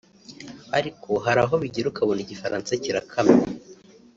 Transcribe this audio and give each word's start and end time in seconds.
ariko 0.77 1.09
hari 1.25 1.39
aho 1.45 1.55
bigera 1.61 1.87
ukabona 1.89 2.19
igifaransa 2.21 2.69
kirakamye 2.83 3.41